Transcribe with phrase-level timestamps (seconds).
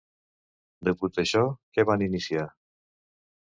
[0.89, 1.43] Degut a això,
[1.77, 2.47] què van iniciar?